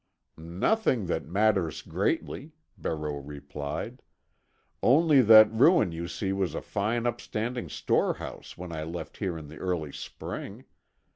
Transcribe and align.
"Nothing 0.37 1.05
that 1.05 1.27
matters 1.27 1.83
greatly," 1.83 2.53
Barreau 2.75 3.17
replied. 3.19 4.01
"Only 4.81 5.21
that 5.21 5.53
ruin 5.53 5.91
you 5.91 6.07
see 6.07 6.33
was 6.33 6.55
a 6.55 6.61
fine 6.63 7.05
upstanding 7.05 7.69
storehouse 7.69 8.57
when 8.57 8.71
I 8.71 8.81
left 8.83 9.17
here 9.17 9.37
in 9.37 9.47
the 9.47 9.59
early 9.59 9.91
spring. 9.91 10.65